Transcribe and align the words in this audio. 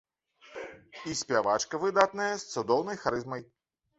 І 1.09 1.13
спявачка 1.19 1.81
выдатная, 1.85 2.31
з 2.45 2.57
цудоўнай 2.57 2.97
харызмай. 3.03 3.41